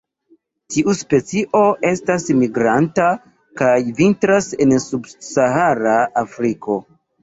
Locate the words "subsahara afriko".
4.91-6.85